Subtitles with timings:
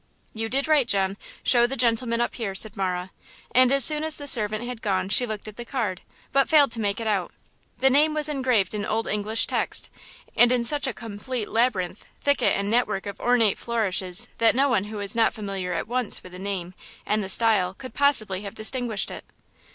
[0.33, 1.15] "You did right, John.
[1.43, 3.11] Show the gentleman up here," said Marah;
[3.53, 6.71] and as soon as the servant had gone she looked at the card, but failed
[6.71, 7.31] to make it out.
[7.77, 9.91] The name was engraved in Old English text,
[10.35, 14.85] and in such a complete labyrinth, thicket and network of ornate flourishes that no one
[14.85, 16.73] who was not familiar at once with the name
[17.05, 19.23] and the style could possibly have distinguished it.